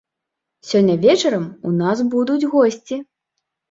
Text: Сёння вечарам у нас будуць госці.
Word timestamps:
Сёння 0.69 0.95
вечарам 1.05 1.47
у 1.69 1.77
нас 1.79 1.97
будуць 2.17 2.43
госці. 2.59 2.95